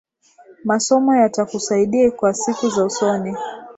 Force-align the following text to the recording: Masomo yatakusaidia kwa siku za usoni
Masomo 0.63 1.13
yatakusaidia 1.15 2.11
kwa 2.11 2.33
siku 2.33 2.69
za 2.69 2.85
usoni 2.85 3.35